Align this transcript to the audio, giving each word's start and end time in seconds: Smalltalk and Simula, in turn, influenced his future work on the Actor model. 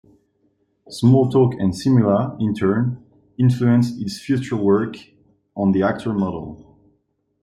Smalltalk 0.89 1.53
and 1.61 1.73
Simula, 1.73 2.35
in 2.41 2.55
turn, 2.55 3.05
influenced 3.37 4.01
his 4.01 4.19
future 4.19 4.55
work 4.57 4.97
on 5.55 5.73
the 5.73 5.83
Actor 5.83 6.13
model. 6.15 6.75